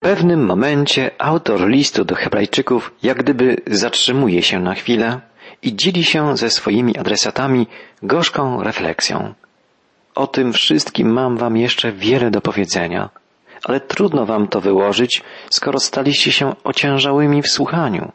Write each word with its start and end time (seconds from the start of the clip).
Pewnym 0.00 0.46
momencie 0.46 1.10
autor 1.18 1.68
listu 1.68 2.04
do 2.04 2.14
Hebrajczyków 2.14 2.92
jak 3.02 3.18
gdyby 3.18 3.56
zatrzymuje 3.66 4.42
się 4.42 4.60
na 4.60 4.74
chwilę 4.74 5.20
i 5.62 5.76
dzieli 5.76 6.04
się 6.04 6.36
ze 6.36 6.50
swoimi 6.50 6.98
adresatami 6.98 7.66
gorzką 8.02 8.62
refleksją. 8.62 9.34
O 10.14 10.26
tym 10.26 10.52
wszystkim 10.52 11.12
mam 11.12 11.36
wam 11.36 11.56
jeszcze 11.56 11.92
wiele 11.92 12.30
do 12.30 12.40
powiedzenia, 12.40 13.10
ale 13.64 13.80
trudno 13.80 14.26
wam 14.26 14.48
to 14.48 14.60
wyłożyć, 14.60 15.22
skoro 15.50 15.80
staliście 15.80 16.32
się 16.32 16.54
ociężałymi 16.64 17.42
w 17.42 17.48
słuchaniu. 17.48 18.12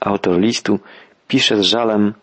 Autor 0.00 0.38
listu 0.38 0.80
pisze 1.28 1.56
z 1.56 1.62
żalem, 1.62 2.14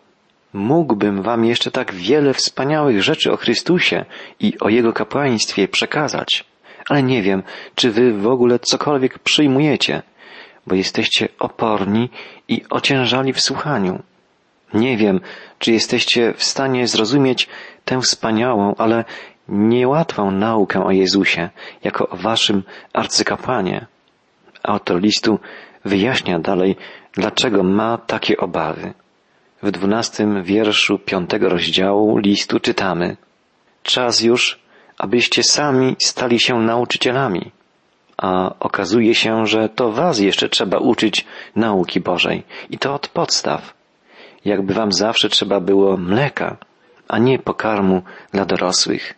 mógłbym 0.52 1.22
wam 1.22 1.44
jeszcze 1.44 1.70
tak 1.70 1.94
wiele 1.94 2.34
wspaniałych 2.34 3.02
rzeczy 3.02 3.32
o 3.32 3.36
Chrystusie 3.36 4.04
i 4.40 4.58
o 4.60 4.68
Jego 4.68 4.92
kapłaństwie 4.92 5.68
przekazać, 5.68 6.47
ale 6.88 7.02
nie 7.02 7.22
wiem, 7.22 7.42
czy 7.74 7.90
wy 7.90 8.12
w 8.12 8.26
ogóle 8.26 8.58
cokolwiek 8.58 9.18
przyjmujecie, 9.18 10.02
bo 10.66 10.74
jesteście 10.74 11.28
oporni 11.38 12.10
i 12.48 12.62
ociężali 12.70 13.32
w 13.32 13.40
słuchaniu. 13.40 14.02
Nie 14.74 14.96
wiem, 14.96 15.20
czy 15.58 15.72
jesteście 15.72 16.34
w 16.36 16.44
stanie 16.44 16.86
zrozumieć 16.86 17.48
tę 17.84 18.00
wspaniałą, 18.00 18.74
ale 18.78 19.04
niełatwą 19.48 20.30
naukę 20.30 20.84
o 20.84 20.90
Jezusie 20.90 21.50
jako 21.84 22.08
o 22.08 22.16
waszym 22.16 22.62
arcykapłanie. 22.92 23.86
Autor 24.62 25.00
listu 25.00 25.38
wyjaśnia 25.84 26.38
dalej, 26.38 26.76
dlaczego 27.12 27.62
ma 27.62 27.98
takie 27.98 28.36
obawy. 28.36 28.94
W 29.62 29.70
dwunastym 29.70 30.42
wierszu 30.42 30.98
piątego 30.98 31.48
rozdziału 31.48 32.18
listu 32.18 32.60
czytamy 32.60 33.16
Czas 33.82 34.20
już, 34.20 34.58
abyście 34.98 35.42
sami 35.42 35.96
stali 35.98 36.40
się 36.40 36.60
nauczycielami. 36.60 37.50
A 38.16 38.54
okazuje 38.60 39.14
się, 39.14 39.46
że 39.46 39.68
to 39.68 39.92
was 39.92 40.18
jeszcze 40.18 40.48
trzeba 40.48 40.78
uczyć 40.78 41.26
nauki 41.56 42.00
Bożej 42.00 42.42
i 42.70 42.78
to 42.78 42.94
od 42.94 43.08
podstaw. 43.08 43.74
Jakby 44.44 44.74
wam 44.74 44.92
zawsze 44.92 45.28
trzeba 45.28 45.60
było 45.60 45.96
mleka, 45.96 46.56
a 47.08 47.18
nie 47.18 47.38
pokarmu 47.38 48.02
dla 48.32 48.44
dorosłych. 48.44 49.14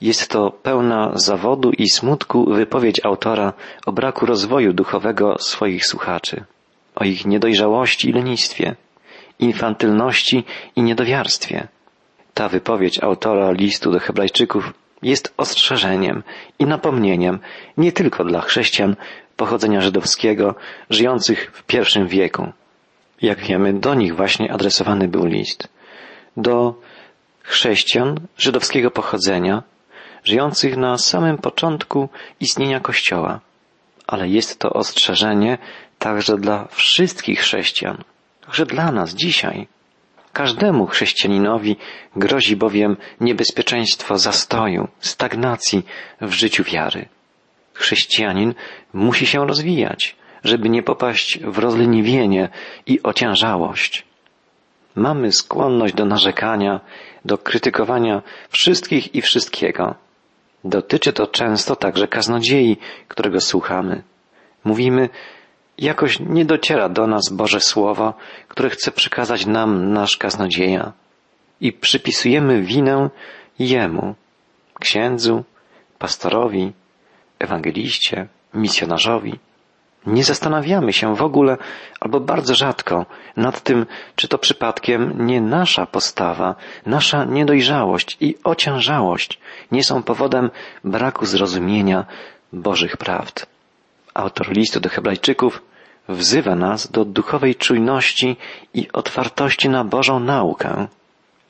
Jest 0.00 0.30
to 0.30 0.50
pełna 0.50 1.12
zawodu 1.14 1.70
i 1.70 1.88
smutku 1.88 2.44
wypowiedź 2.54 3.00
autora 3.04 3.52
o 3.86 3.92
braku 3.92 4.26
rozwoju 4.26 4.72
duchowego 4.72 5.38
swoich 5.38 5.86
słuchaczy, 5.86 6.44
o 6.94 7.04
ich 7.04 7.26
niedojrzałości 7.26 8.08
i 8.08 8.12
lenistwie, 8.12 8.76
infantylności 9.38 10.44
i 10.76 10.82
niedowiarstwie. 10.82 11.68
Ta 12.34 12.48
wypowiedź 12.48 13.02
autora 13.02 13.50
listu 13.52 13.90
do 13.90 13.98
Hebrajczyków 13.98 14.72
jest 15.02 15.34
ostrzeżeniem 15.36 16.22
i 16.58 16.64
napomnieniem 16.64 17.38
nie 17.76 17.92
tylko 17.92 18.24
dla 18.24 18.40
chrześcijan 18.40 18.96
pochodzenia 19.36 19.80
żydowskiego 19.80 20.54
żyjących 20.90 21.50
w 21.54 21.62
pierwszym 21.62 22.08
wieku. 22.08 22.52
Jak 23.22 23.40
wiemy, 23.40 23.72
do 23.72 23.94
nich 23.94 24.16
właśnie 24.16 24.52
adresowany 24.52 25.08
był 25.08 25.26
list. 25.26 25.68
Do 26.36 26.74
chrześcijan 27.42 28.20
żydowskiego 28.38 28.90
pochodzenia, 28.90 29.62
żyjących 30.24 30.76
na 30.76 30.98
samym 30.98 31.38
początku 31.38 32.08
istnienia 32.40 32.80
Kościoła. 32.80 33.40
Ale 34.06 34.28
jest 34.28 34.58
to 34.58 34.70
ostrzeżenie 34.70 35.58
także 35.98 36.36
dla 36.38 36.68
wszystkich 36.70 37.40
chrześcijan, 37.40 38.04
także 38.46 38.66
dla 38.66 38.92
nas 38.92 39.14
dzisiaj. 39.14 39.68
Każdemu 40.36 40.86
chrześcijaninowi 40.86 41.76
grozi 42.16 42.56
bowiem 42.56 42.96
niebezpieczeństwo 43.20 44.18
zastoju, 44.18 44.88
stagnacji 45.00 45.86
w 46.20 46.32
życiu 46.32 46.64
wiary. 46.64 47.08
Chrześcijanin 47.74 48.54
musi 48.92 49.26
się 49.26 49.46
rozwijać, 49.46 50.16
żeby 50.44 50.68
nie 50.68 50.82
popaść 50.82 51.38
w 51.38 51.58
rozleniwienie 51.58 52.48
i 52.86 53.02
ociężałość. 53.02 54.04
Mamy 54.94 55.32
skłonność 55.32 55.94
do 55.94 56.04
narzekania, 56.04 56.80
do 57.24 57.38
krytykowania 57.38 58.22
wszystkich 58.48 59.14
i 59.14 59.22
wszystkiego. 59.22 59.94
Dotyczy 60.64 61.12
to 61.12 61.26
często 61.26 61.76
także 61.76 62.08
kaznodziei, 62.08 62.76
którego 63.08 63.40
słuchamy. 63.40 64.02
Mówimy, 64.64 65.08
jakoś 65.78 66.20
nie 66.20 66.44
dociera 66.44 66.88
do 66.88 67.06
nas 67.06 67.28
Boże 67.32 67.60
Słowo, 67.60 68.14
które 68.48 68.70
chce 68.70 68.90
przekazać 68.90 69.46
nam 69.46 69.92
nasz 69.92 70.16
kaznodzieja. 70.16 70.92
I 71.60 71.72
przypisujemy 71.72 72.62
winę 72.62 73.10
Jemu, 73.58 74.14
księdzu, 74.80 75.44
pastorowi, 75.98 76.72
ewangeliście, 77.38 78.26
misjonarzowi. 78.54 79.38
Nie 80.06 80.24
zastanawiamy 80.24 80.92
się 80.92 81.16
w 81.16 81.22
ogóle, 81.22 81.56
albo 82.00 82.20
bardzo 82.20 82.54
rzadko, 82.54 83.06
nad 83.36 83.60
tym, 83.60 83.86
czy 84.16 84.28
to 84.28 84.38
przypadkiem 84.38 85.26
nie 85.26 85.40
nasza 85.40 85.86
postawa, 85.86 86.54
nasza 86.86 87.24
niedojrzałość 87.24 88.16
i 88.20 88.34
ociężałość 88.44 89.40
nie 89.72 89.84
są 89.84 90.02
powodem 90.02 90.50
braku 90.84 91.26
zrozumienia 91.26 92.06
Bożych 92.52 92.96
prawd. 92.96 93.55
Autor 94.16 94.56
listu 94.56 94.80
do 94.80 94.88
Hebrajczyków 94.88 95.62
wzywa 96.08 96.54
nas 96.54 96.90
do 96.90 97.04
duchowej 97.04 97.54
czujności 97.54 98.36
i 98.74 98.88
otwartości 98.92 99.68
na 99.68 99.84
Bożą 99.84 100.20
naukę. 100.20 100.86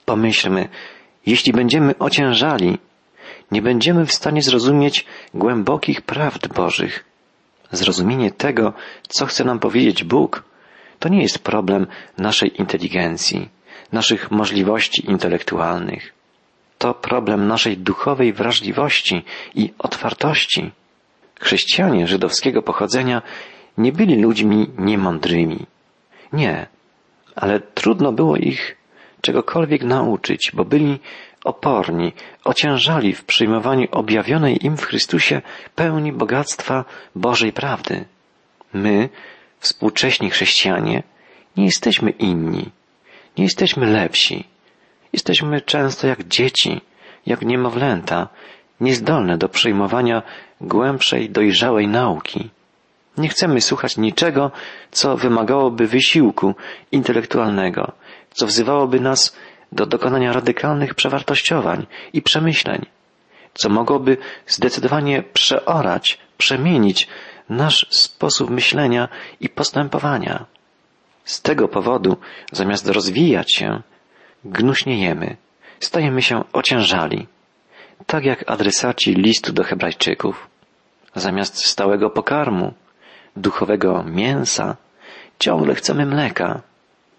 Pomyślmy, 0.04 0.68
jeśli 1.26 1.52
będziemy 1.52 1.98
ociężali, 1.98 2.78
nie 3.50 3.62
będziemy 3.62 4.06
w 4.06 4.12
stanie 4.12 4.42
zrozumieć 4.42 5.06
głębokich 5.34 6.02
prawd 6.02 6.48
Bożych. 6.48 7.04
Zrozumienie 7.72 8.30
tego, 8.30 8.72
co 9.08 9.26
chce 9.26 9.44
nam 9.44 9.58
powiedzieć 9.58 10.04
Bóg, 10.04 10.42
to 10.98 11.08
nie 11.08 11.22
jest 11.22 11.38
problem 11.38 11.86
naszej 12.18 12.60
inteligencji, 12.60 13.48
naszych 13.92 14.30
możliwości 14.30 15.10
intelektualnych. 15.10 16.12
To 16.78 16.94
problem 16.94 17.46
naszej 17.46 17.78
duchowej 17.78 18.32
wrażliwości 18.32 19.24
i 19.54 19.72
otwartości. 19.78 20.72
Chrześcijanie 21.40 22.06
żydowskiego 22.06 22.62
pochodzenia 22.62 23.22
nie 23.78 23.92
byli 23.92 24.22
ludźmi 24.22 24.70
niemądrymi. 24.78 25.66
Nie, 26.32 26.66
ale 27.36 27.60
trudno 27.60 28.12
było 28.12 28.36
ich 28.36 28.76
czegokolwiek 29.20 29.82
nauczyć, 29.82 30.52
bo 30.54 30.64
byli 30.64 30.98
oporni, 31.44 32.12
ociężali 32.44 33.12
w 33.12 33.24
przyjmowaniu 33.24 33.88
objawionej 33.90 34.66
im 34.66 34.76
w 34.76 34.84
Chrystusie 34.84 35.42
pełni 35.74 36.12
bogactwa 36.12 36.84
Bożej 37.14 37.52
prawdy. 37.52 38.04
My, 38.72 39.08
współcześni 39.58 40.30
chrześcijanie, 40.30 41.02
nie 41.56 41.64
jesteśmy 41.64 42.10
inni, 42.10 42.70
nie 43.38 43.44
jesteśmy 43.44 43.86
lepsi. 43.86 44.44
Jesteśmy 45.12 45.60
często 45.60 46.06
jak 46.06 46.28
dzieci, 46.28 46.80
jak 47.26 47.42
niemowlęta, 47.42 48.28
niezdolne 48.80 49.38
do 49.38 49.48
przyjmowania 49.48 50.22
głębszej, 50.60 51.30
dojrzałej 51.30 51.88
nauki. 51.88 52.50
Nie 53.18 53.28
chcemy 53.28 53.60
słuchać 53.60 53.96
niczego, 53.96 54.50
co 54.90 55.16
wymagałoby 55.16 55.86
wysiłku 55.86 56.54
intelektualnego, 56.92 57.92
co 58.30 58.46
wzywałoby 58.46 59.00
nas 59.00 59.36
do 59.72 59.86
dokonania 59.86 60.32
radykalnych 60.32 60.94
przewartościowań 60.94 61.86
i 62.12 62.22
przemyśleń, 62.22 62.86
co 63.54 63.68
mogłoby 63.68 64.16
zdecydowanie 64.46 65.22
przeorać, 65.22 66.18
przemienić 66.38 67.08
nasz 67.48 67.86
sposób 67.90 68.50
myślenia 68.50 69.08
i 69.40 69.48
postępowania. 69.48 70.46
Z 71.24 71.42
tego 71.42 71.68
powodu, 71.68 72.16
zamiast 72.52 72.88
rozwijać 72.88 73.52
się, 73.52 73.82
gnuśniejemy, 74.44 75.36
stajemy 75.80 76.22
się 76.22 76.44
ociężali, 76.52 77.26
tak 78.06 78.24
jak 78.24 78.50
adresaci 78.50 79.14
listu 79.14 79.52
do 79.52 79.64
Hebrajczyków. 79.64 80.48
Zamiast 81.14 81.64
stałego 81.66 82.10
pokarmu, 82.10 82.74
duchowego 83.36 84.04
mięsa, 84.04 84.76
ciągle 85.38 85.74
chcemy 85.74 86.06
mleka, 86.06 86.62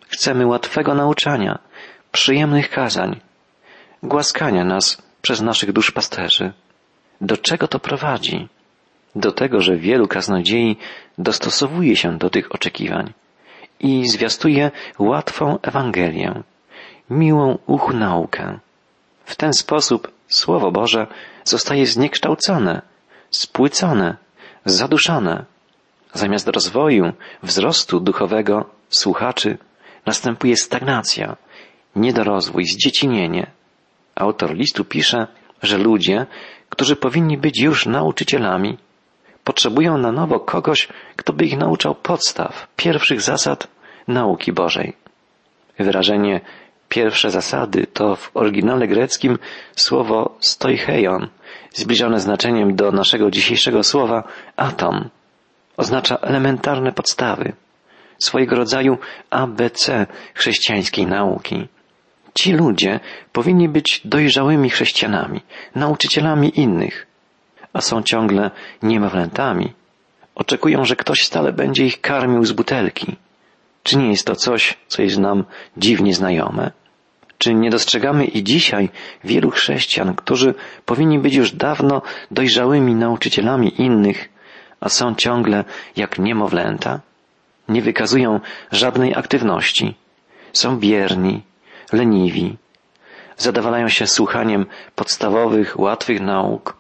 chcemy 0.08 0.46
łatwego 0.46 0.96
nauczania, 0.96 1.60
przyjemnych 2.12 2.70
kazań, 2.70 3.20
głaskania 4.04 4.64
nas 4.64 5.02
przez 5.22 5.42
naszych 5.42 5.72
duszpasterzy. 5.72 6.54
Do 7.22 7.38
czego 7.38 7.68
to 7.68 7.80
prowadzi? 7.80 8.48
Do 9.16 9.32
tego, 9.32 9.62
że 9.62 9.78
wielu 9.78 10.08
kaznodziei 10.08 10.78
dostosowuje 11.18 11.96
się 11.96 12.18
do 12.18 12.30
tych 12.30 12.56
oczekiwań 12.56 13.14
i 13.80 14.10
zwiastuje 14.10 14.72
łatwą 15.00 15.60
Ewangelię, 15.62 16.44
miłą 17.10 17.58
uchu 17.68 17.94
naukę. 17.94 18.60
W 19.28 19.36
ten 19.36 19.54
sposób 19.54 20.12
Słowo 20.28 20.72
Boże 20.72 21.08
zostaje 21.44 21.86
zniekształcone, 21.86 22.82
spłycone, 23.32 24.16
zaduszane. 24.66 25.46
Zamiast 26.14 26.48
rozwoju, 26.48 27.14
wzrostu 27.44 28.00
duchowego 28.00 28.70
słuchaczy 28.90 29.58
następuje 30.06 30.56
stagnacja, 30.58 31.36
niedorozwój, 31.96 32.66
zdziecinienie. 32.66 33.52
Autor 34.16 34.56
listu 34.56 34.86
pisze, 34.86 35.28
że 35.64 35.78
ludzie, 35.78 36.26
którzy 36.70 36.96
powinni 36.96 37.38
być 37.38 37.60
już 37.60 37.86
nauczycielami, 37.86 38.78
Potrzebują 39.48 39.98
na 39.98 40.12
nowo 40.12 40.40
kogoś, 40.40 40.88
kto 41.16 41.34
by 41.34 41.46
ich 41.46 41.58
nauczał 41.58 41.96
podstaw, 41.96 42.68
pierwszych 42.76 43.22
zasad 43.22 43.68
nauki 44.08 44.54
Bożej. 44.54 44.94
Wyrażenie 45.80 46.42
pierwsze 46.90 47.32
zasady 47.32 47.88
to 47.94 48.16
w 48.16 48.32
oryginale 48.34 48.88
greckim 48.88 49.38
słowo 49.76 50.38
stoicheion, 50.40 51.28
zbliżone 51.74 52.20
znaczeniem 52.20 52.76
do 52.76 52.92
naszego 52.92 53.32
dzisiejszego 53.32 53.84
słowa 53.84 54.24
atom. 54.56 55.10
Oznacza 55.78 56.18
elementarne 56.18 56.92
podstawy, 56.92 57.54
swojego 58.20 58.56
rodzaju 58.56 58.98
ABC 59.30 60.06
chrześcijańskiej 60.34 61.08
nauki. 61.08 61.68
Ci 62.34 62.54
ludzie 62.54 63.00
powinni 63.32 63.70
być 63.70 64.02
dojrzałymi 64.06 64.70
chrześcijanami, 64.70 65.42
nauczycielami 65.76 66.60
innych, 66.60 67.08
a 67.74 67.82
są 67.82 68.04
ciągle 68.04 68.52
niemowlętami. 68.84 69.74
Oczekują, 70.36 70.86
że 70.86 70.96
ktoś 70.96 71.20
stale 71.24 71.54
będzie 71.54 71.86
ich 71.86 72.02
karmił 72.02 72.46
z 72.46 72.52
butelki. 72.52 73.16
Czy 73.88 73.98
nie 73.98 74.10
jest 74.10 74.28
to 74.28 74.36
coś, 74.36 74.78
co 74.88 75.02
jest 75.02 75.18
nam 75.18 75.46
dziwnie 75.78 76.14
znajome? 76.14 76.72
Czy 77.38 77.54
nie 77.54 77.70
dostrzegamy 77.70 78.26
i 78.26 78.44
dzisiaj 78.44 78.90
wielu 79.24 79.50
chrześcijan, 79.50 80.16
którzy 80.16 80.56
powinni 80.86 81.20
być 81.20 81.36
już 81.36 81.52
dawno 81.52 82.02
dojrzałymi 82.32 82.96
nauczycielami 82.96 83.82
innych, 83.82 84.30
a 84.80 84.90
są 84.90 85.16
ciągle 85.16 85.66
jak 85.96 86.20
niemowlęta? 86.20 87.00
Nie 87.70 87.82
wykazują 87.82 88.40
żadnej 88.72 89.16
aktywności. 89.16 89.96
Są 90.54 90.80
bierni, 90.80 91.42
leniwi. 91.94 92.58
Zadawalają 93.38 93.88
się 93.90 94.08
słuchaniem 94.08 94.66
podstawowych, 94.96 95.80
łatwych 95.80 96.22
nauk. 96.22 96.78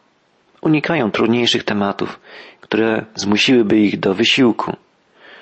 Unikają 0.61 1.11
trudniejszych 1.11 1.63
tematów, 1.63 2.19
które 2.61 3.05
zmusiłyby 3.15 3.79
ich 3.79 3.99
do 3.99 4.13
wysiłku, 4.13 4.75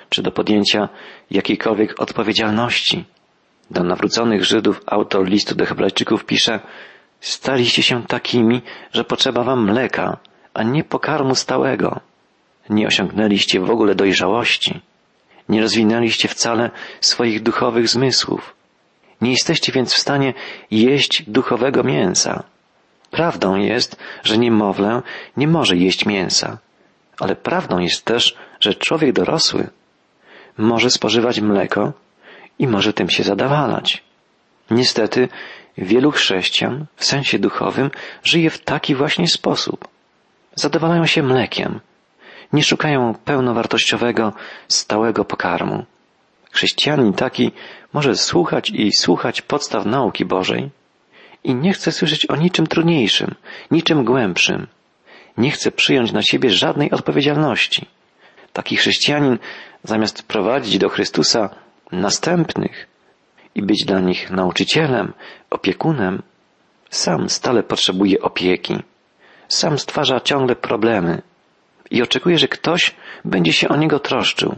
czy 0.08 0.22
do 0.22 0.32
podjęcia 0.32 0.88
jakiejkolwiek 1.30 2.00
odpowiedzialności. 2.00 3.04
Do 3.70 3.82
nawróconych 3.82 4.44
Żydów 4.44 4.80
autor 4.86 5.28
listu 5.28 5.54
do 5.54 5.66
Hebrajczyków 5.66 6.24
pisze 6.24 6.60
Staliście 7.20 7.82
się 7.82 8.06
takimi, 8.06 8.62
że 8.92 9.04
potrzeba 9.04 9.44
wam 9.44 9.64
mleka, 9.64 10.16
a 10.54 10.62
nie 10.62 10.84
pokarmu 10.84 11.34
stałego. 11.34 12.00
Nie 12.70 12.86
osiągnęliście 12.86 13.60
w 13.60 13.70
ogóle 13.70 13.94
dojrzałości. 13.94 14.80
Nie 15.48 15.60
rozwinęliście 15.60 16.28
wcale 16.28 16.70
swoich 17.00 17.42
duchowych 17.42 17.88
zmysłów. 17.88 18.54
Nie 19.20 19.30
jesteście 19.30 19.72
więc 19.72 19.94
w 19.94 19.98
stanie 19.98 20.34
jeść 20.70 21.22
duchowego 21.22 21.82
mięsa. 21.82 22.42
Prawdą 23.10 23.56
jest, 23.56 23.96
że 24.24 24.38
niemowlę 24.38 25.02
nie 25.36 25.48
może 25.48 25.76
jeść 25.76 26.06
mięsa, 26.06 26.58
ale 27.20 27.36
prawdą 27.36 27.78
jest 27.78 28.04
też, 28.04 28.36
że 28.60 28.74
człowiek 28.74 29.12
dorosły 29.12 29.68
może 30.58 30.90
spożywać 30.90 31.40
mleko 31.40 31.92
i 32.58 32.66
może 32.68 32.92
tym 32.92 33.10
się 33.10 33.22
zadawalać. 33.22 34.02
Niestety, 34.70 35.28
wielu 35.78 36.10
chrześcijan 36.10 36.86
w 36.96 37.04
sensie 37.04 37.38
duchowym 37.38 37.90
żyje 38.24 38.50
w 38.50 38.58
taki 38.58 38.94
właśnie 38.94 39.28
sposób. 39.28 39.88
Zadowalają 40.54 41.06
się 41.06 41.22
mlekiem, 41.22 41.80
nie 42.52 42.62
szukają 42.62 43.14
pełnowartościowego, 43.24 44.32
stałego 44.68 45.24
pokarmu. 45.24 45.84
Chrześcijanin 46.50 47.12
taki 47.12 47.52
może 47.92 48.16
słuchać 48.16 48.70
i 48.70 48.92
słuchać 48.92 49.42
podstaw 49.42 49.86
nauki 49.86 50.24
Bożej 50.24 50.70
i 51.44 51.54
nie 51.54 51.72
chce 51.72 51.92
słyszeć 51.92 52.26
o 52.26 52.36
niczym 52.36 52.66
trudniejszym, 52.66 53.34
niczym 53.70 54.04
głębszym. 54.04 54.66
Nie 55.36 55.50
chce 55.50 55.72
przyjąć 55.72 56.12
na 56.12 56.22
siebie 56.22 56.50
żadnej 56.50 56.90
odpowiedzialności. 56.90 57.86
Taki 58.52 58.76
chrześcijanin, 58.76 59.38
zamiast 59.86 60.22
prowadzić 60.22 60.78
do 60.78 60.88
Chrystusa 60.88 61.50
następnych 61.92 62.86
i 63.54 63.62
być 63.62 63.84
dla 63.84 64.00
nich 64.00 64.30
nauczycielem, 64.30 65.12
opiekunem, 65.50 66.22
sam 66.90 67.28
stale 67.28 67.62
potrzebuje 67.62 68.20
opieki. 68.20 68.82
Sam 69.48 69.78
stwarza 69.78 70.20
ciągle 70.20 70.56
problemy 70.56 71.22
i 71.90 72.02
oczekuje, 72.02 72.38
że 72.38 72.48
ktoś 72.48 72.94
będzie 73.24 73.52
się 73.52 73.68
o 73.68 73.76
niego 73.76 73.98
troszczył 73.98 74.56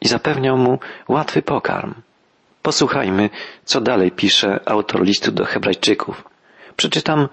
i 0.00 0.08
zapewniał 0.08 0.56
mu 0.58 0.78
łatwy 1.08 1.42
pokarm. 1.42 1.94
Posłuchajmy, 2.62 3.30
co 3.64 3.80
dalej 3.80 4.10
pisze 4.10 4.60
autor 4.66 5.02
listu 5.02 5.32
do 5.32 5.44
Hebrajczyków. 5.44 6.24
Przeczytam 6.76 7.28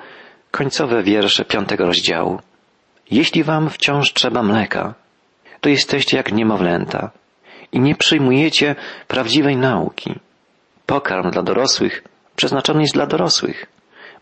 końcowe 0.52 1.04
wiersze 1.04 1.46
piątego 1.46 1.86
rozdziału. 1.86 2.40
Jeśli 3.12 3.44
wam 3.44 3.70
wciąż 3.70 4.14
trzeba 4.14 4.44
mleka, 4.44 4.94
to 5.62 5.70
jesteście 5.70 6.18
jak 6.18 6.32
niemowlęta 6.32 7.12
i 7.72 7.80
nie 7.80 7.96
przyjmujecie 7.96 8.76
prawdziwej 9.08 9.58
nauki. 9.58 10.16
Pokarm 10.86 11.32
dla 11.32 11.44
dorosłych 11.44 12.04
przeznaczony 12.36 12.82
jest 12.82 12.94
dla 12.94 13.08
dorosłych, 13.08 13.66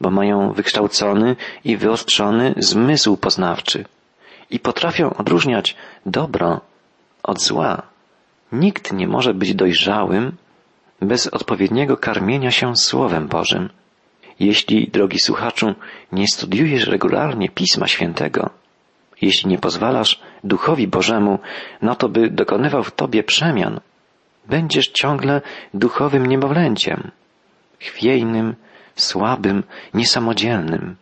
bo 0.01 0.09
mają 0.09 0.53
wykształcony 0.53 1.35
i 1.63 1.77
wyostrzony 1.77 2.53
zmysł 2.57 3.17
poznawczy 3.17 3.85
i 4.49 4.59
potrafią 4.59 5.13
odróżniać 5.13 5.75
dobro 6.05 6.61
od 7.23 7.41
zła. 7.41 7.81
Nikt 8.51 8.94
nie 8.94 9.07
może 9.07 9.33
być 9.33 9.55
dojrzałym 9.55 10.38
bez 11.01 11.27
odpowiedniego 11.27 11.97
karmienia 11.97 12.51
się 12.51 12.75
Słowem 12.75 13.27
Bożym. 13.27 13.69
Jeśli, 14.39 14.88
drogi 14.88 15.19
słuchaczu, 15.19 15.75
nie 16.11 16.27
studiujesz 16.27 16.88
regularnie 16.88 17.50
Pisma 17.50 17.88
Świętego, 17.88 18.50
jeśli 19.21 19.49
nie 19.49 19.57
pozwalasz 19.57 20.19
Duchowi 20.43 20.87
Bożemu 20.87 21.39
na 21.81 21.95
to, 21.95 22.09
by 22.09 22.29
dokonywał 22.29 22.83
w 22.83 22.91
tobie 22.91 23.23
przemian, 23.23 23.79
będziesz 24.45 24.87
ciągle 24.87 25.41
duchowym 25.73 26.25
niemowlęciem, 26.25 27.11
chwiejnym, 27.79 28.55
słabym, 28.95 29.63
niesamodzielnym. 29.93 30.95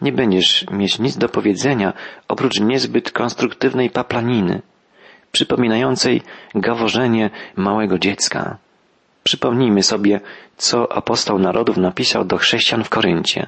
Nie 0.00 0.12
będziesz 0.12 0.66
mieć 0.70 0.98
nic 0.98 1.16
do 1.16 1.28
powiedzenia 1.28 1.92
oprócz 2.28 2.60
niezbyt 2.60 3.10
konstruktywnej 3.10 3.90
paplaniny, 3.90 4.62
przypominającej 5.32 6.22
gaworzenie 6.54 7.30
małego 7.56 7.98
dziecka. 7.98 8.56
Przypomnijmy 9.24 9.82
sobie, 9.82 10.20
co 10.56 10.92
apostoł 10.92 11.38
narodów 11.38 11.76
napisał 11.76 12.24
do 12.24 12.36
chrześcijan 12.36 12.84
w 12.84 12.88
Koryncie. 12.88 13.46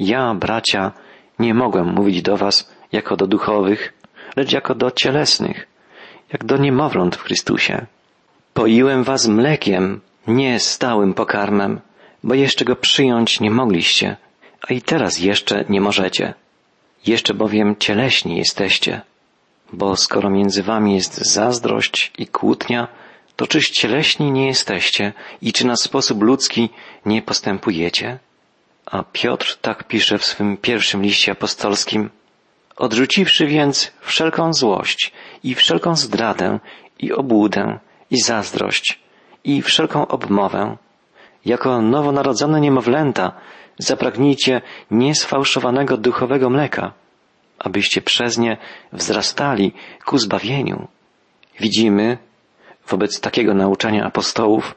Ja, 0.00 0.34
bracia, 0.34 0.92
nie 1.38 1.54
mogłem 1.54 1.86
mówić 1.86 2.22
do 2.22 2.36
was 2.36 2.77
jako 2.92 3.16
do 3.16 3.26
duchowych, 3.26 3.92
lecz 4.36 4.52
jako 4.52 4.74
do 4.74 4.90
cielesnych, 4.90 5.66
jak 6.32 6.44
do 6.44 6.56
niemowląt 6.56 7.16
w 7.16 7.22
Chrystusie. 7.22 7.86
Poiłem 8.54 9.04
was 9.04 9.26
mlekiem, 9.26 10.00
nie 10.26 10.60
stałym 10.60 11.14
pokarmem, 11.14 11.80
bo 12.24 12.34
jeszcze 12.34 12.64
go 12.64 12.76
przyjąć 12.76 13.40
nie 13.40 13.50
mogliście, 13.50 14.16
a 14.68 14.72
i 14.72 14.82
teraz 14.82 15.18
jeszcze 15.18 15.64
nie 15.68 15.80
możecie. 15.80 16.34
Jeszcze 17.06 17.34
bowiem 17.34 17.76
cieleśni 17.78 18.36
jesteście, 18.36 19.00
bo 19.72 19.96
skoro 19.96 20.30
między 20.30 20.62
wami 20.62 20.94
jest 20.94 21.14
zazdrość 21.14 22.12
i 22.18 22.26
kłótnia, 22.26 22.88
to 23.36 23.46
czyż 23.46 23.70
cieleśni 23.70 24.32
nie 24.32 24.46
jesteście 24.46 25.12
i 25.42 25.52
czy 25.52 25.66
na 25.66 25.76
sposób 25.76 26.22
ludzki 26.22 26.68
nie 27.06 27.22
postępujecie? 27.22 28.18
A 28.86 29.02
Piotr 29.02 29.56
tak 29.62 29.84
pisze 29.84 30.18
w 30.18 30.24
swym 30.24 30.56
pierwszym 30.56 31.02
liście 31.02 31.32
apostolskim. 31.32 32.10
Odrzuciwszy 32.78 33.46
więc 33.46 33.92
wszelką 34.00 34.52
złość 34.52 35.12
i 35.44 35.54
wszelką 35.54 35.96
zdradę 35.96 36.58
i 36.98 37.12
obłudę 37.12 37.78
i 38.10 38.20
zazdrość 38.20 39.00
i 39.44 39.62
wszelką 39.62 40.06
obmowę, 40.06 40.76
jako 41.44 41.82
nowonarodzone 41.82 42.60
niemowlęta 42.60 43.32
zapragnijcie 43.78 44.60
niesfałszowanego 44.90 45.96
duchowego 45.96 46.50
mleka, 46.50 46.92
abyście 47.58 48.02
przez 48.02 48.38
nie 48.38 48.56
wzrastali 48.92 49.72
ku 50.06 50.18
zbawieniu. 50.18 50.88
Widzimy 51.60 52.18
wobec 52.88 53.20
takiego 53.20 53.54
nauczania 53.54 54.04
apostołów, 54.04 54.74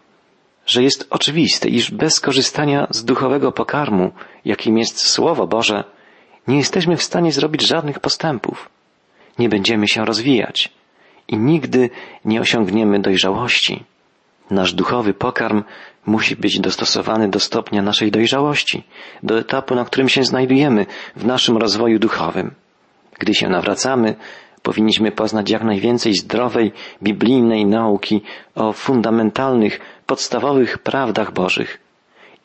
że 0.66 0.84
jest 0.84 1.08
oczywiste, 1.10 1.70
iż 1.70 1.92
bez 1.92 2.20
korzystania 2.20 2.88
z 2.90 3.06
duchowego 3.06 3.52
pokarmu, 3.52 4.12
jakim 4.46 4.78
jest 4.78 5.02
Słowo 5.02 5.48
Boże, 5.48 5.84
nie 6.48 6.58
jesteśmy 6.58 6.98
w 6.98 7.04
stanie 7.04 7.32
zrobić 7.32 7.68
żadnych 7.68 8.00
postępów. 8.00 8.70
Nie 9.40 9.50
będziemy 9.50 9.88
się 9.88 10.06
rozwijać 10.06 10.72
i 11.28 11.38
nigdy 11.38 11.90
nie 12.26 12.42
osiągniemy 12.42 13.00
dojrzałości. 13.00 13.84
Nasz 14.52 14.74
duchowy 14.74 15.14
pokarm 15.14 15.64
musi 16.06 16.36
być 16.36 16.60
dostosowany 16.60 17.30
do 17.30 17.40
stopnia 17.40 17.82
naszej 17.82 18.12
dojrzałości, 18.12 18.84
do 19.24 19.40
etapu, 19.40 19.76
na 19.76 19.86
którym 19.86 20.10
się 20.10 20.24
znajdujemy 20.24 20.86
w 21.16 21.26
naszym 21.26 21.58
rozwoju 21.58 22.00
duchowym. 22.00 22.54
Gdy 23.20 23.34
się 23.36 23.50
nawracamy, 23.50 24.16
powinniśmy 24.64 25.12
poznać 25.12 25.50
jak 25.50 25.64
najwięcej 25.64 26.14
zdrowej, 26.14 26.72
biblijnej 27.04 27.66
nauki 27.66 28.22
o 28.56 28.74
fundamentalnych, 28.74 29.80
podstawowych 30.06 30.78
prawdach 30.78 31.34
Bożych 31.34 31.78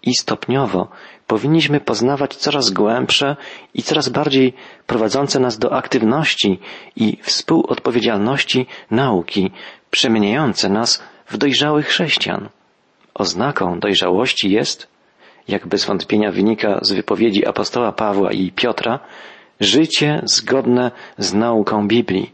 i 0.03 0.15
stopniowo 0.15 0.89
powinniśmy 1.27 1.81
poznawać 1.81 2.37
coraz 2.37 2.71
głębsze 2.71 3.37
i 3.75 3.83
coraz 3.83 4.09
bardziej 4.09 4.53
prowadzące 4.87 5.41
nas 5.41 5.59
do 5.59 5.73
aktywności 5.73 6.59
i 6.97 7.19
współodpowiedzialności 7.23 8.67
nauki, 8.91 9.51
przemieniające 9.91 10.69
nas 10.69 11.03
w 11.27 11.37
dojrzałych 11.37 11.87
chrześcijan. 11.87 12.49
Oznaką 13.15 13.81
dojrzałości 13.81 14.51
jest, 14.51 14.89
jak 15.49 15.67
bez 15.67 15.85
wątpienia 15.85 16.33
wynika 16.33 16.79
z 16.83 16.93
wypowiedzi 16.93 17.47
apostoła 17.47 17.93
Pawła 17.93 18.33
i 18.33 18.53
Piotra, 18.53 19.01
życie 19.61 20.23
zgodne 20.25 20.91
z 21.19 21.35
nauką 21.35 21.89
Biblii, 21.89 22.33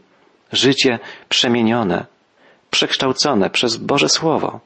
życie 0.51 0.99
przemienione, 1.29 2.05
przekształcone 2.69 3.49
przez 3.49 3.77
Boże 3.77 4.09
Słowo, 4.09 4.59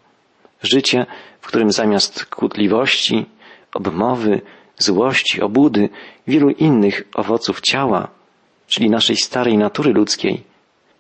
życie, 0.63 1.05
w 1.41 1.48
którym 1.48 1.72
zamiast 1.72 2.25
kłótliwości, 2.25 3.25
obmowy, 3.74 4.41
złości, 4.77 5.41
obudy, 5.41 5.89
wielu 6.27 6.50
innych 6.50 7.03
owoców 7.15 7.62
ciała, 7.62 8.07
czyli 8.67 8.89
naszej 8.89 9.15
starej 9.15 9.57
natury 9.57 9.93
ludzkiej, 9.93 10.43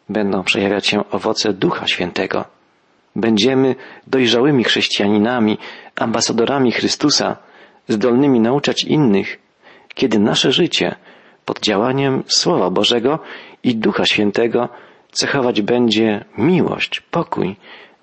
będą 0.09 0.43
przejawiać 0.43 0.87
się 0.87 1.09
owoce 1.11 1.53
Ducha 1.53 1.87
Świętego. 1.87 2.45
Będziemy 3.15 3.75
dojrzałymi 4.07 4.63
chrześcijaninami, 4.63 5.57
ambasadorami 5.95 6.71
Chrystusa, 6.71 7.37
zdolnymi 7.87 8.39
nauczać 8.39 8.83
innych, 8.83 9.39
kiedy 9.93 10.19
nasze 10.19 10.51
życie 10.51 10.95
pod 11.45 11.59
działaniem 11.59 12.23
Słowa 12.27 12.69
Bożego 12.69 13.19
i 13.63 13.75
Ducha 13.75 14.05
Świętego 14.05 14.69
cechować 15.11 15.61
będzie 15.61 16.25
miłość, 16.37 17.01
pokój, 17.01 17.55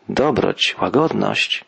dobroć, 0.08 0.76
łagodność. 0.82 1.64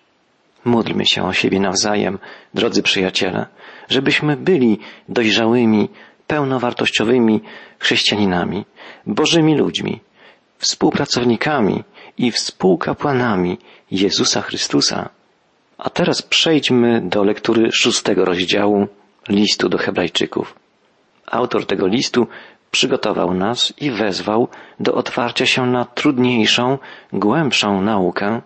Módlmy 0.66 1.06
się 1.06 1.25
o 1.25 1.32
siebie 1.32 1.61
nawzajem, 1.61 2.18
drodzy 2.54 2.82
przyjaciele, 2.82 3.46
żebyśmy 3.88 4.37
byli 4.37 4.78
dojrzałymi, 5.08 5.88
pełnowartościowymi 6.26 7.40
chrześcijaninami, 7.78 8.64
Bożymi 9.06 9.56
ludźmi, 9.58 10.00
współpracownikami 10.58 11.85
i 12.18 12.30
współkapłanami 12.30 13.58
Jezusa 13.90 14.42
Chrystusa. 14.42 15.08
A 15.78 15.90
teraz 15.90 16.23
przejdźmy 16.23 17.00
do 17.00 17.25
lektury 17.25 17.73
szóstego 17.73 18.25
rozdziału 18.25 18.87
listu 19.28 19.68
do 19.68 19.78
Hebrajczyków. 19.78 20.54
Autor 21.26 21.66
tego 21.66 21.87
listu 21.87 22.26
przygotował 22.70 23.35
nas 23.35 23.73
i 23.80 23.90
wezwał 23.90 24.49
do 24.80 24.94
otwarcia 24.94 25.46
się 25.46 25.66
na 25.66 25.85
trudniejszą, 25.85 26.78
głębszą 27.12 27.82
naukę. 27.82 28.42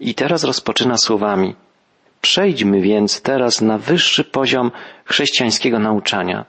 I 0.00 0.14
teraz 0.14 0.44
rozpoczyna 0.44 0.96
słowami: 0.96 1.54
Przejdźmy 2.20 2.80
więc 2.80 3.22
teraz 3.22 3.60
na 3.60 3.78
wyższy 3.78 4.24
poziom 4.24 4.70
chrześcijańskiego 5.04 5.78
nauczania, 5.78 6.44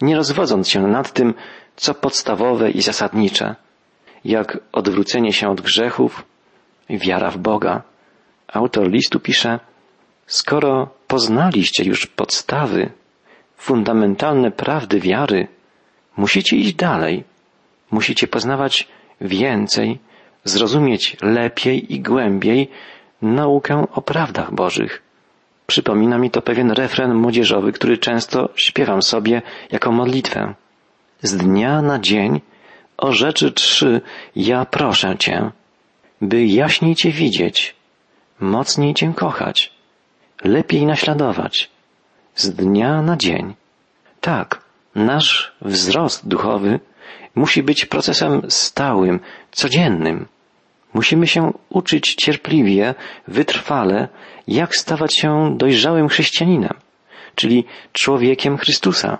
nie 0.00 0.16
rozwodząc 0.16 0.68
się 0.68 0.80
nad 0.80 1.12
tym, 1.12 1.34
co 1.76 1.94
podstawowe 1.94 2.70
i 2.70 2.82
zasadnicze, 2.82 3.54
jak 4.24 4.58
odwrócenie 4.72 5.32
się 5.32 5.48
od 5.48 5.60
grzechów, 5.60 6.24
wiara 6.90 7.30
w 7.30 7.38
Boga. 7.38 7.82
Autor 8.48 8.90
listu 8.90 9.20
pisze, 9.20 9.60
skoro 10.26 10.94
poznaliście 11.06 11.84
już 11.84 12.06
podstawy, 12.06 12.92
fundamentalne 13.56 14.50
prawdy 14.50 15.00
wiary, 15.00 15.48
musicie 16.16 16.56
iść 16.56 16.74
dalej. 16.74 17.24
Musicie 17.90 18.28
poznawać 18.28 18.88
więcej, 19.20 19.98
zrozumieć 20.44 21.16
lepiej 21.22 21.94
i 21.94 22.00
głębiej 22.00 22.70
naukę 23.22 23.86
o 23.92 24.02
prawdach 24.02 24.54
Bożych. 24.54 25.02
Przypomina 25.66 26.18
mi 26.18 26.30
to 26.30 26.42
pewien 26.42 26.70
refren 26.70 27.14
młodzieżowy, 27.14 27.72
który 27.72 27.98
często 27.98 28.48
śpiewam 28.56 29.02
sobie 29.02 29.42
jako 29.70 29.92
modlitwę. 29.92 30.54
Z 31.22 31.36
dnia 31.36 31.82
na 31.82 31.98
dzień 31.98 32.40
o 32.96 33.12
rzeczy 33.12 33.52
trzy 33.52 34.00
ja 34.36 34.64
proszę 34.64 35.16
Cię, 35.18 35.50
by 36.20 36.46
jaśniej 36.46 36.94
Cię 36.94 37.10
widzieć, 37.10 37.74
mocniej 38.40 38.94
Cię 38.94 39.12
kochać, 39.16 39.72
lepiej 40.44 40.86
naśladować, 40.86 41.70
z 42.34 42.50
dnia 42.50 43.02
na 43.02 43.16
dzień. 43.16 43.54
Tak, 44.20 44.60
nasz 44.94 45.52
wzrost 45.60 46.28
duchowy 46.28 46.80
musi 47.34 47.62
być 47.62 47.86
procesem 47.86 48.42
stałym, 48.48 49.20
codziennym. 49.50 50.26
Musimy 50.94 51.26
się 51.26 51.52
uczyć 51.68 52.14
cierpliwie, 52.14 52.94
wytrwale, 53.28 54.08
jak 54.48 54.76
stawać 54.76 55.14
się 55.14 55.54
dojrzałym 55.56 56.08
chrześcijaninem, 56.08 56.74
czyli 57.34 57.64
człowiekiem 57.92 58.58
Chrystusa. 58.58 59.18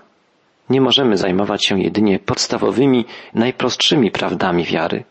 Nie 0.69 0.81
możemy 0.81 1.17
zajmować 1.17 1.65
się 1.65 1.81
jedynie 1.81 2.19
podstawowymi, 2.19 3.05
najprostszymi 3.33 4.11
prawdami 4.11 4.63
wiary. 4.63 5.03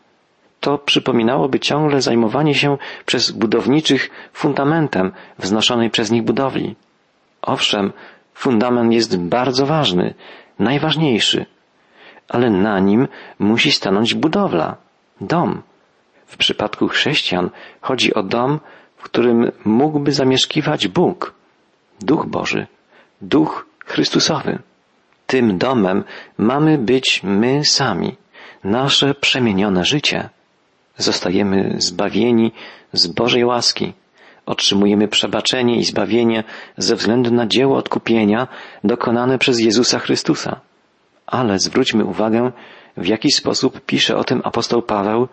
To 0.59 0.77
przypominałoby 0.77 1.59
ciągle 1.59 2.01
zajmowanie 2.01 2.55
się 2.55 2.77
przez 3.05 3.31
budowniczych 3.31 4.09
fundamentem 4.33 5.11
wznoszonej 5.39 5.89
przez 5.89 6.11
nich 6.11 6.23
budowli. 6.23 6.75
Owszem, 7.41 7.93
fundament 8.33 8.93
jest 8.93 9.17
bardzo 9.19 9.65
ważny, 9.65 10.13
najważniejszy, 10.59 11.45
ale 12.29 12.49
na 12.49 12.79
nim 12.79 13.07
musi 13.39 13.71
stanąć 13.71 14.13
budowla, 14.13 14.77
dom. 15.21 15.61
W 16.25 16.37
przypadku 16.37 16.87
chrześcijan 16.87 17.49
chodzi 17.81 18.13
o 18.13 18.23
dom, 18.23 18.59
w 18.97 19.03
którym 19.03 19.51
mógłby 19.65 20.11
zamieszkiwać 20.11 20.87
Bóg, 20.87 21.33
Duch 22.01 22.25
Boży, 22.25 22.67
Duch 23.21 23.65
Chrystusowy. 23.85 24.59
Tym 25.27 25.57
domem 25.57 26.03
mamy 26.37 26.77
być 26.77 27.21
my 27.23 27.65
sami, 27.65 28.15
nasze 28.63 29.13
przemienione 29.15 29.85
życie. 29.85 30.29
Zostajemy 30.97 31.75
zbawieni 31.77 32.51
z 32.93 33.07
Bożej 33.07 33.45
łaski. 33.45 33.93
Otrzymujemy 34.45 35.07
przebaczenie 35.07 35.77
i 35.77 35.83
zbawienie 35.83 36.43
ze 36.77 36.95
względu 36.95 37.31
na 37.31 37.47
dzieło 37.47 37.77
odkupienia 37.77 38.47
dokonane 38.83 39.37
przez 39.37 39.59
Jezusa 39.59 39.99
Chrystusa. 39.99 40.59
Ale 41.27 41.59
zwróćmy 41.59 42.05
uwagę, 42.05 42.51
w 42.97 43.07
jaki 43.07 43.31
sposób 43.31 43.81
pisze 43.85 44.17
o 44.17 44.23
tym 44.23 44.41
apostoł 44.43 44.81
Paweł 44.81 45.27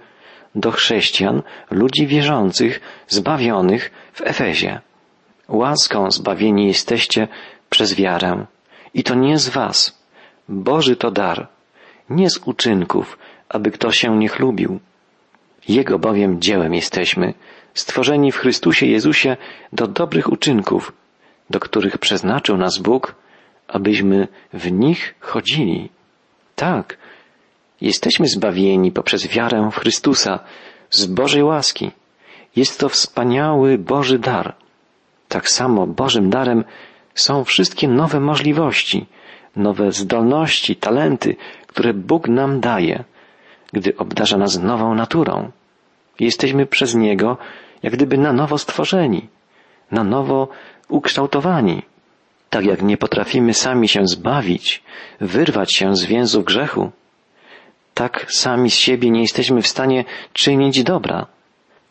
do 0.55 0.71
chrześcijan, 0.71 1.43
ludzi 1.71 2.07
wierzących, 2.07 2.81
zbawionych 3.09 3.91
w 4.13 4.21
Efezie. 4.21 4.81
Łaską 5.49 6.11
zbawieni 6.11 6.67
jesteście 6.67 7.29
przez 7.71 7.95
wiarę. 7.95 8.47
I 8.95 9.03
to 9.03 9.15
nie 9.15 9.39
z 9.39 9.49
was. 9.49 10.01
Boży 10.49 10.97
to 10.97 11.11
dar, 11.11 11.49
nie 12.11 12.31
z 12.31 12.39
uczynków, 12.45 13.19
aby 13.49 13.71
kto 13.71 13.93
się 13.93 14.19
nie 14.19 14.29
chlubił. 14.29 14.81
Jego 15.69 15.99
bowiem 15.99 16.41
dziełem 16.41 16.75
jesteśmy, 16.75 17.35
stworzeni 17.75 18.33
w 18.33 18.37
Chrystusie 18.37 18.87
Jezusie 18.87 19.37
do 19.73 19.87
dobrych 19.87 20.33
uczynków, 20.33 20.93
do 21.51 21.61
których 21.61 21.99
przeznaczył 21.99 22.57
nas 22.57 22.79
Bóg, 22.79 23.15
abyśmy 23.73 24.29
w 24.53 24.73
nich 24.73 25.15
chodzili. 25.21 25.89
Tak, 26.57 26.97
jesteśmy 27.81 28.29
zbawieni 28.29 28.93
poprzez 28.93 29.29
wiarę 29.29 29.69
w 29.73 29.77
Chrystusa 29.77 30.39
z 30.91 31.07
Bożej 31.07 31.43
łaski. 31.43 31.91
Jest 32.57 32.81
to 32.81 32.89
wspaniały 32.89 33.79
Boży 33.79 34.19
dar. 34.19 34.55
Tak 35.29 35.49
samo 35.49 35.87
Bożym 35.87 36.31
darem 36.31 36.65
są 37.15 37.45
wszystkie 37.45 37.89
nowe 37.89 38.21
możliwości, 38.21 39.07
nowe 39.57 39.93
zdolności, 39.93 40.77
talenty, 40.77 41.37
które 41.67 41.95
Bóg 41.95 42.29
nam 42.29 42.61
daje, 42.61 43.05
gdy 43.73 43.97
obdarza 43.97 44.39
nas 44.39 44.59
nową 44.59 44.95
naturą. 44.95 45.51
Jesteśmy 46.21 46.67
przez 46.67 46.95
Niego 46.95 47.37
jak 47.83 47.93
gdyby 47.93 48.19
na 48.19 48.33
nowo 48.33 48.59
stworzeni, 48.59 49.29
na 49.91 50.05
nowo 50.05 50.49
ukształtowani. 50.89 51.83
Tak 52.51 52.65
jak 52.65 52.83
nie 52.83 52.97
potrafimy 52.97 53.55
sami 53.55 53.89
się 53.89 54.07
zbawić, 54.07 54.83
wyrwać 55.21 55.75
się 55.75 55.97
z 55.97 56.05
więzów 56.05 56.45
grzechu, 56.45 56.91
tak 57.95 58.27
sami 58.33 58.71
z 58.71 58.75
siebie 58.75 59.11
nie 59.11 59.21
jesteśmy 59.21 59.63
w 59.63 59.67
stanie 59.67 60.05
czynić 60.33 60.83
dobra. 60.83 61.27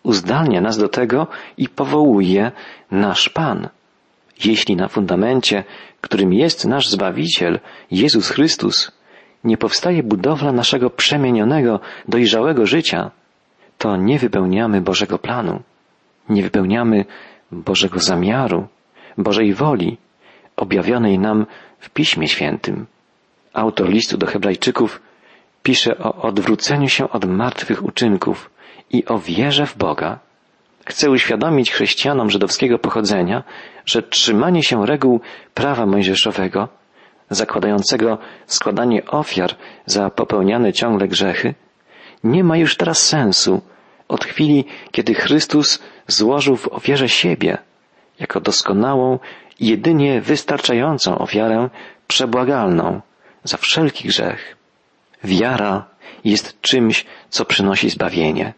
Uzdalnia 0.04 0.62
nas 0.62 0.78
do 0.78 0.90
tego 0.90 1.28
i 1.58 1.70
powołuje 1.70 2.52
nasz 2.92 3.30
Pan. 3.30 3.70
Jeśli 4.46 4.76
na 4.76 4.88
fundamencie, 4.88 5.64
którym 6.02 6.34
jest 6.34 6.66
nasz 6.66 6.90
Zbawiciel, 6.90 7.60
Jezus 7.92 8.30
Chrystus, 8.30 8.92
nie 9.44 9.58
powstaje 9.58 10.04
budowla 10.04 10.52
naszego 10.52 10.90
przemienionego, 10.90 11.80
dojrzałego 12.08 12.66
życia, 12.66 13.12
to 13.78 13.98
nie 13.98 14.20
wypełniamy 14.20 14.82
Bożego 14.82 15.20
planu, 15.20 15.62
nie 16.30 16.44
wypełniamy 16.44 17.06
Bożego 17.52 18.00
zamiaru, 18.00 18.68
Bożej 19.18 19.54
woli, 19.54 19.98
objawionej 20.60 21.20
nam 21.20 21.46
w 21.80 21.90
Piśmie 21.90 22.28
Świętym. 22.28 22.86
Autor 23.54 23.90
listu 23.90 24.18
do 24.18 24.26
Hebrajczyków 24.28 25.02
pisze 25.64 25.98
o 25.98 26.22
odwróceniu 26.22 26.90
się 26.90 27.10
od 27.10 27.26
martwych 27.26 27.84
uczynków 27.84 28.50
i 28.90 29.06
o 29.06 29.20
wierze 29.20 29.66
w 29.66 29.78
Boga. 29.78 30.20
chce 30.86 31.10
uświadomić 31.12 31.72
chrześcijanom 31.72 32.30
żydowskiego 32.30 32.80
pochodzenia, 32.80 33.44
że 33.86 34.04
trzymanie 34.04 34.64
się 34.64 34.86
reguł 34.86 35.20
prawa 35.54 35.86
mojżeszowego, 35.86 36.68
zakładającego 37.30 38.18
składanie 38.46 39.06
ofiar 39.06 39.56
za 39.86 40.10
popełniane 40.10 40.74
ciągle 40.74 41.08
grzechy, 41.08 41.54
nie 42.24 42.44
ma 42.44 42.58
już 42.58 42.78
teraz 42.78 43.00
sensu 43.00 43.62
od 44.08 44.26
chwili, 44.26 44.66
kiedy 44.92 45.14
Chrystus 45.14 45.80
złożył 46.08 46.56
w 46.56 46.68
ofierze 46.68 47.10
siebie 47.10 47.58
jako 48.20 48.40
doskonałą 48.40 49.20
jedynie 49.60 50.22
wystarczającą 50.22 51.18
ofiarę 51.18 51.70
przebłagalną 52.08 53.02
za 53.44 53.58
wszelki 53.58 54.08
grzech. 54.08 54.56
Wiara 55.24 55.86
jest 56.24 56.62
czymś, 56.62 57.06
co 57.30 57.46
przynosi 57.46 57.90
zbawienie. 57.90 58.54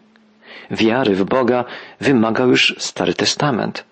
Wiary 0.71 1.15
w 1.15 1.23
Boga 1.23 1.65
wymagał 1.99 2.49
już 2.49 2.75
Stary 2.77 3.13
Testament. 3.13 3.83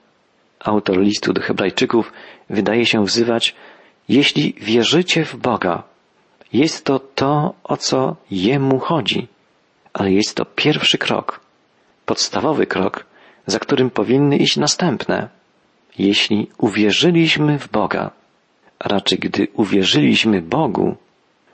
Autor 0.60 0.98
listu 0.98 1.34
do 1.34 1.42
Hebrajczyków 1.42 2.14
wydaje 2.50 2.86
się 2.86 3.06
wzywać, 3.06 3.56
jeśli 4.10 4.56
wierzycie 4.62 5.26
w 5.26 5.36
Boga, 5.36 5.84
jest 6.54 6.86
to 6.86 7.00
to, 7.00 7.54
o 7.64 7.78
co 7.78 8.16
Jemu 8.32 8.80
chodzi, 8.80 9.28
ale 9.94 10.12
jest 10.12 10.36
to 10.36 10.46
pierwszy 10.46 10.98
krok, 10.98 11.40
podstawowy 12.06 12.66
krok, 12.66 13.06
za 13.46 13.60
którym 13.60 13.90
powinny 13.90 14.38
iść 14.38 14.58
następne. 14.58 15.39
Jeśli 15.98 16.48
uwierzyliśmy 16.58 17.60
w 17.60 17.70
Boga, 17.70 18.12
a 18.80 18.90
raczej 18.90 19.20
gdy 19.20 19.48
uwierzyliśmy 19.54 20.42
Bogu, 20.42 20.96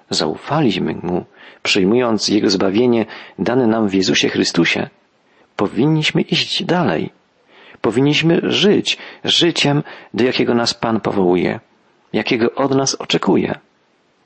zaufaliśmy 0.10 0.96
Mu, 0.96 1.26
przyjmując 1.64 2.28
Jego 2.28 2.50
zbawienie 2.50 3.06
dane 3.40 3.68
nam 3.68 3.88
w 3.88 3.94
Jezusie 3.94 4.30
Chrystusie, 4.30 4.90
powinniśmy 5.56 6.22
iść 6.22 6.64
dalej. 6.64 7.10
Powinniśmy 7.82 8.42
żyć 8.44 8.98
życiem, 9.24 9.84
do 10.14 10.24
jakiego 10.24 10.54
nas 10.54 10.74
Pan 10.74 11.02
powołuje, 11.02 11.60
jakiego 12.14 12.56
od 12.56 12.76
nas 12.76 12.96
oczekuje. 12.96 13.60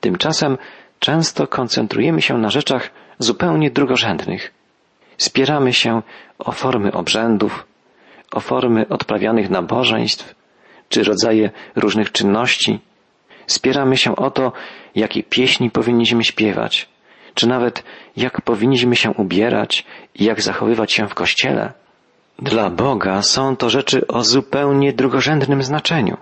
Tymczasem 0.00 0.58
często 0.98 1.46
koncentrujemy 1.46 2.22
się 2.22 2.38
na 2.38 2.50
rzeczach 2.50 2.90
zupełnie 3.18 3.70
drugorzędnych. 3.70 4.52
Spieramy 5.16 5.72
się 5.72 6.02
o 6.38 6.52
formy 6.52 6.92
obrzędów, 6.92 7.66
o 8.30 8.40
formy 8.40 8.88
odprawianych 8.88 9.50
nabożeństw, 9.50 10.34
czy 10.88 11.04
rodzaje 11.04 11.50
różnych 11.76 12.12
czynności. 12.12 12.80
Spieramy 13.46 13.96
się 13.96 14.16
o 14.16 14.30
to, 14.30 14.52
jakie 14.94 15.22
pieśni 15.22 15.70
powinniśmy 15.70 16.24
śpiewać, 16.24 16.88
czy 17.34 17.48
nawet 17.48 17.84
jak 18.16 18.40
powinniśmy 18.40 18.96
się 18.96 19.10
ubierać 19.10 19.86
i 20.14 20.24
jak 20.24 20.42
zachowywać 20.42 20.92
się 20.92 21.08
w 21.08 21.14
kościele. 21.14 21.72
Dla 22.38 22.70
Boga 22.70 23.22
są 23.22 23.56
to 23.56 23.70
rzeczy 23.70 24.06
o 24.06 24.24
zupełnie 24.24 24.92
drugorzędnym 24.92 25.62
znaczeniu. 25.62 26.16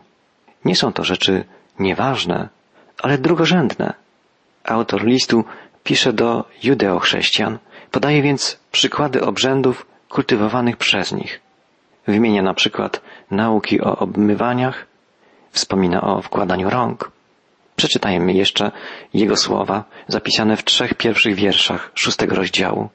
Nie 0.65 0.77
są 0.77 0.93
to 0.93 1.05
rzeczy 1.05 1.45
nieważne, 1.79 2.49
ale 3.03 3.19
drugorzędne. 3.19 3.95
Autor 4.65 5.05
listu 5.05 5.45
pisze 5.85 6.13
do 6.13 6.45
judeochrześcijan, 6.63 7.59
podaje 7.91 8.23
więc 8.23 8.61
przykłady 8.73 9.25
obrzędów 9.25 9.87
kultywowanych 10.09 10.77
przez 10.77 11.13
nich. 11.13 11.41
Wymienia 12.09 12.43
na 12.43 12.55
przykład 12.55 13.03
nauki 13.31 13.81
o 13.81 13.97
obmywaniach, 13.97 14.87
wspomina 15.51 16.01
o 16.01 16.23
wkładaniu 16.23 16.71
rąk, 16.71 17.11
Przeczytajmy 17.79 18.33
jeszcze 18.33 18.71
jego 19.15 19.37
słowa 19.37 19.85
zapisane 20.09 20.57
w 20.57 20.65
trzech 20.65 20.95
pierwszych 20.95 21.35
wierszach 21.35 21.91
szóstego 21.95 22.37
rozdziału. 22.37 22.89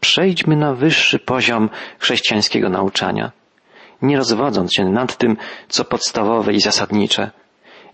Przejdźmy 0.00 0.56
na 0.56 0.74
wyższy 0.74 1.18
poziom 1.18 1.70
chrześcijańskiego 1.98 2.68
nauczania, 2.68 3.32
nie 4.02 4.16
rozwodząc 4.16 4.74
się 4.74 4.84
nad 4.84 5.16
tym, 5.16 5.36
co 5.68 5.84
podstawowe 5.84 6.52
i 6.52 6.60
zasadnicze, 6.60 7.30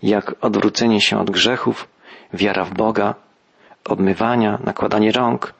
jak 0.03 0.35
odwrócenie 0.41 1.01
się 1.01 1.19
od 1.19 1.31
grzechów, 1.31 1.87
wiara 2.33 2.65
w 2.65 2.73
Boga, 2.73 3.15
obmywania, 3.85 4.59
nakładanie 4.63 5.11
rąk, 5.11 5.53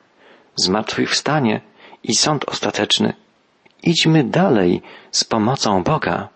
zmartwychwstanie 0.56 1.60
i 2.02 2.14
sąd 2.14 2.48
ostateczny. 2.48 3.12
Idźmy 3.82 4.24
dalej 4.24 4.82
z 5.10 5.24
pomocą 5.24 5.82
Boga. 5.82 6.28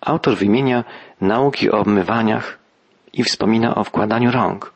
Autor 0.00 0.36
wymienia 0.36 0.84
nauki 1.20 1.70
o 1.70 1.78
obmywaniach, 1.78 2.58
i 3.16 3.24
wspomina 3.24 3.74
o 3.74 3.84
wkładaniu 3.84 4.30
rąk. 4.30 4.72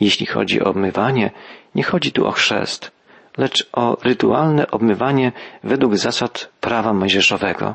Jeśli 0.00 0.26
chodzi 0.26 0.62
o 0.62 0.64
obmywanie, 0.64 1.30
nie 1.74 1.82
chodzi 1.82 2.12
tu 2.12 2.26
o 2.26 2.30
chrzest, 2.30 2.90
lecz 3.38 3.68
o 3.72 3.96
rytualne 4.02 4.70
obmywanie 4.70 5.32
według 5.64 5.96
zasad 5.96 6.48
prawa 6.60 6.92
mojżeszowego. 6.92 7.74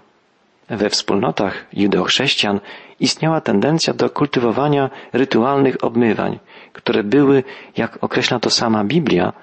We 0.69 0.89
wspólnotach 0.89 1.65
judeochrześcijan 1.73 2.59
istniała 2.99 3.41
tendencja 3.41 3.93
do 3.93 4.09
kultywowania 4.09 4.89
rytualnych 5.13 5.83
obmywań, 5.83 6.39
które 6.73 7.03
były, 7.03 7.43
jak 7.77 8.03
określa 8.03 8.39
to 8.39 8.49
sama 8.49 8.83
Biblia, 8.83 9.33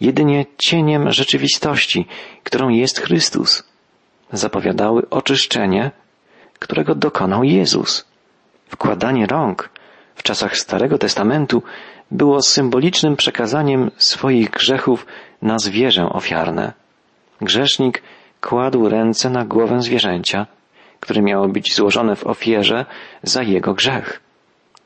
jedynie 0.00 0.46
cieniem 0.58 1.12
rzeczywistości, 1.12 2.06
którą 2.44 2.68
jest 2.68 3.00
Chrystus. 3.00 3.73
Zapowiadały 4.34 5.10
oczyszczenie, 5.10 5.90
którego 6.58 6.94
dokonał 6.94 7.44
Jezus. 7.44 8.04
Wkładanie 8.68 9.26
rąk 9.26 9.70
w 10.14 10.22
czasach 10.22 10.56
Starego 10.56 10.98
Testamentu 10.98 11.62
było 12.10 12.42
symbolicznym 12.42 13.16
przekazaniem 13.16 13.90
swoich 13.96 14.50
grzechów 14.50 15.06
na 15.42 15.58
zwierzę 15.58 16.08
ofiarne. 16.08 16.72
Grzesznik 17.40 18.02
kładł 18.40 18.88
ręce 18.88 19.30
na 19.30 19.44
głowę 19.44 19.82
zwierzęcia, 19.82 20.46
które 21.00 21.22
miało 21.22 21.48
być 21.48 21.74
złożone 21.74 22.16
w 22.16 22.26
ofierze 22.26 22.86
za 23.22 23.42
jego 23.42 23.74
grzech. 23.74 24.20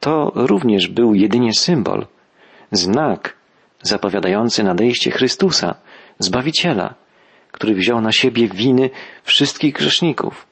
To 0.01 0.33
również 0.35 0.89
był 0.89 1.15
jedynie 1.15 1.55
symbol, 1.55 2.07
znak 2.73 3.37
zapowiadający 3.83 4.63
nadejście 4.63 5.11
Chrystusa, 5.11 5.75
Zbawiciela, 6.19 6.95
który 7.59 7.75
wziął 7.75 8.01
na 8.01 8.13
siebie 8.13 8.49
winy 8.49 8.91
wszystkich 9.23 9.75
grzeszników. 9.75 10.47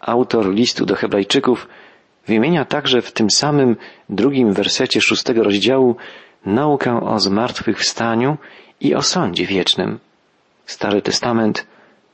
Autor 0.00 0.54
listu 0.54 0.86
do 0.86 0.94
Hebrajczyków 0.94 1.68
Wymienia 2.26 2.64
także 2.64 3.02
w 3.02 3.12
tym 3.12 3.30
samym 3.30 3.76
drugim 4.08 4.52
wersecie 4.52 5.00
szóstego 5.00 5.42
rozdziału 5.42 5.96
naukę 6.46 7.00
o 7.00 7.18
zmartwychwstaniu 7.18 8.36
i 8.80 8.94
o 8.94 9.02
sądzie 9.02 9.46
wiecznym. 9.46 9.98
Stary 10.66 11.02
Testament 11.02 11.66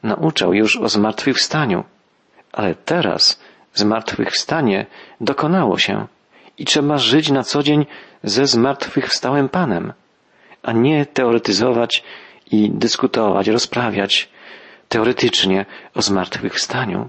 nauczał 0.03 0.55
już 0.55 0.77
o 0.77 0.89
zmartwychwstaniu, 0.89 1.85
ale 2.53 2.75
teraz 2.75 3.41
zmartwychwstanie 3.75 4.87
dokonało 5.21 5.79
się 5.79 6.07
i 6.59 6.65
trzeba 6.65 6.99
żyć 6.99 7.31
na 7.31 7.43
co 7.43 7.63
dzień 7.63 7.87
ze 8.23 8.47
zmartwychwstałym 8.47 9.49
Panem, 9.49 9.93
a 10.63 10.73
nie 10.73 11.07
teoretyzować 11.07 12.03
i 12.51 12.71
dyskutować, 12.71 13.49
rozprawiać 13.49 14.29
teoretycznie 14.89 15.67
o 15.95 16.03
zmartwychwstaniu. 16.03 17.09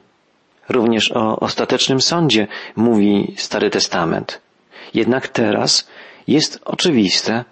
Również 0.69 1.11
o 1.11 1.39
ostatecznym 1.39 2.01
sądzie 2.01 2.47
mówi 2.75 3.33
Stary 3.37 3.69
Testament. 3.69 4.41
Jednak 4.93 5.27
teraz 5.27 5.87
jest 6.27 6.59
oczywiste, 6.65 7.45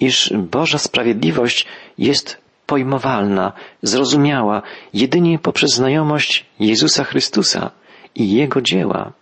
iż 0.00 0.32
Boża 0.36 0.78
sprawiedliwość 0.78 1.66
jest 1.98 2.42
pojmowalna, 2.66 3.52
zrozumiała 3.82 4.62
jedynie 4.94 5.38
poprzez 5.38 5.70
znajomość 5.70 6.46
Jezusa 6.60 7.04
Chrystusa 7.04 7.70
i 8.14 8.32
Jego 8.32 8.60
dzieła. 8.60 9.12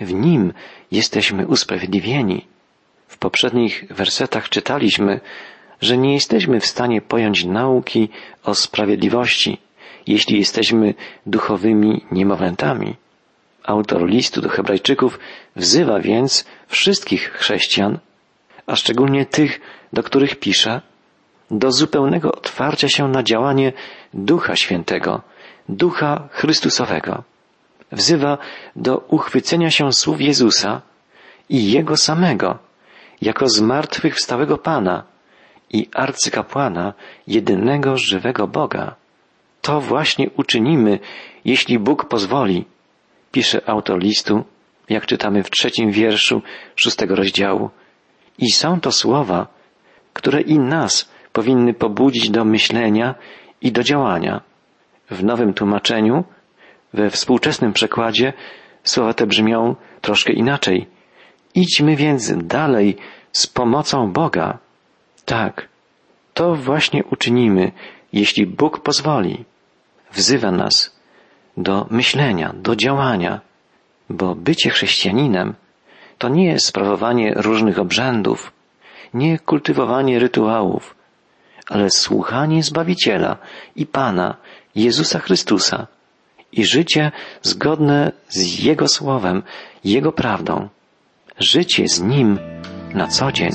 W 0.00 0.12
Nim 0.14 0.52
jesteśmy 0.90 1.46
usprawiedliwieni. 1.46 2.46
W 3.08 3.18
poprzednich 3.18 3.84
wersetach 3.90 4.48
czytaliśmy, 4.48 5.20
że 5.82 5.98
nie 5.98 6.14
jesteśmy 6.14 6.60
w 6.60 6.66
stanie 6.66 7.00
pojąć 7.00 7.44
nauki 7.44 8.08
o 8.44 8.54
sprawiedliwości, 8.54 9.58
jeśli 10.06 10.38
jesteśmy 10.38 10.94
duchowymi 11.26 12.04
niemowlętami. 12.12 12.96
Autor 13.64 14.06
listu 14.06 14.40
do 14.40 14.48
Hebrajczyków 14.48 15.18
wzywa 15.56 16.00
więc 16.00 16.44
wszystkich 16.68 17.32
chrześcijan, 17.32 17.98
a 18.66 18.76
szczególnie 18.76 19.26
tych, 19.26 19.60
do 19.92 20.02
których 20.02 20.36
pisze, 20.36 20.80
do 21.50 21.72
zupełnego 21.72 22.32
otwarcia 22.32 22.88
się 22.88 23.08
na 23.08 23.22
działanie 23.22 23.72
Ducha 24.14 24.56
Świętego, 24.56 25.22
Ducha 25.68 26.28
Chrystusowego. 26.32 27.22
Wzywa 27.92 28.38
do 28.76 28.98
uchwycenia 28.98 29.70
się 29.70 29.92
słów 29.92 30.20
Jezusa 30.20 30.82
i 31.48 31.72
Jego 31.72 31.96
samego, 31.96 32.58
jako 33.22 33.48
zmartwychwstałego 33.48 34.58
Pana 34.58 35.11
i 35.72 35.88
arcykapłana 35.94 36.94
jedynego 37.26 37.96
żywego 37.96 38.46
Boga. 38.46 38.94
To 39.60 39.80
właśnie 39.80 40.30
uczynimy, 40.36 40.98
jeśli 41.44 41.78
Bóg 41.78 42.04
pozwoli, 42.04 42.64
pisze 43.32 43.68
autor 43.68 43.98
listu, 43.98 44.44
jak 44.88 45.06
czytamy 45.06 45.42
w 45.42 45.50
trzecim 45.50 45.90
wierszu 45.90 46.42
szóstego 46.76 47.16
rozdziału. 47.16 47.70
I 48.38 48.50
są 48.50 48.80
to 48.80 48.92
słowa, 48.92 49.46
które 50.12 50.40
i 50.40 50.58
nas 50.58 51.10
powinny 51.32 51.74
pobudzić 51.74 52.30
do 52.30 52.44
myślenia 52.44 53.14
i 53.60 53.72
do 53.72 53.82
działania. 53.82 54.40
W 55.10 55.24
nowym 55.24 55.54
tłumaczeniu, 55.54 56.24
we 56.94 57.10
współczesnym 57.10 57.72
przekładzie, 57.72 58.32
słowa 58.84 59.14
te 59.14 59.26
brzmią 59.26 59.76
troszkę 60.00 60.32
inaczej. 60.32 60.86
Idźmy 61.54 61.96
więc 61.96 62.32
dalej 62.36 62.96
z 63.32 63.46
pomocą 63.46 64.12
Boga. 64.12 64.58
Tak, 65.24 65.68
to 66.34 66.54
właśnie 66.54 67.04
uczynimy, 67.04 67.72
jeśli 68.12 68.46
Bóg 68.46 68.80
pozwoli. 68.80 69.44
Wzywa 70.12 70.50
nas 70.50 70.96
do 71.56 71.86
myślenia, 71.90 72.52
do 72.56 72.76
działania, 72.76 73.40
bo 74.10 74.34
bycie 74.34 74.70
chrześcijaninem 74.70 75.54
to 76.18 76.28
nie 76.28 76.58
sprawowanie 76.58 77.34
różnych 77.36 77.78
obrzędów, 77.78 78.52
nie 79.14 79.38
kultywowanie 79.38 80.18
rytuałów, 80.18 80.96
ale 81.68 81.90
słuchanie 81.90 82.62
Zbawiciela 82.62 83.36
i 83.76 83.86
Pana, 83.86 84.36
Jezusa 84.74 85.18
Chrystusa 85.18 85.86
i 86.52 86.64
życie 86.64 87.12
zgodne 87.42 88.12
z 88.28 88.64
Jego 88.64 88.88
Słowem, 88.88 89.42
Jego 89.84 90.12
prawdą, 90.12 90.68
życie 91.38 91.88
z 91.88 92.00
Nim 92.00 92.38
na 92.94 93.06
co 93.06 93.32
dzień. 93.32 93.52